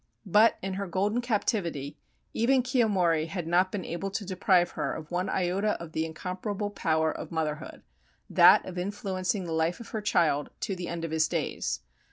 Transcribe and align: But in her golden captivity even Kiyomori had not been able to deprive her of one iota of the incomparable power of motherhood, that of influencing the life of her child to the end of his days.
But 0.25 0.57
in 0.63 0.73
her 0.81 0.87
golden 0.87 1.21
captivity 1.21 1.95
even 2.33 2.63
Kiyomori 2.63 3.27
had 3.27 3.45
not 3.45 3.71
been 3.71 3.85
able 3.85 4.09
to 4.09 4.25
deprive 4.25 4.71
her 4.71 4.93
of 4.95 5.11
one 5.11 5.29
iota 5.29 5.79
of 5.79 5.91
the 5.91 6.07
incomparable 6.07 6.71
power 6.71 7.11
of 7.11 7.31
motherhood, 7.31 7.83
that 8.27 8.65
of 8.65 8.79
influencing 8.79 9.43
the 9.43 9.51
life 9.53 9.79
of 9.79 9.89
her 9.89 10.01
child 10.01 10.49
to 10.61 10.75
the 10.75 10.87
end 10.87 11.05
of 11.05 11.11
his 11.11 11.27
days. 11.27 11.81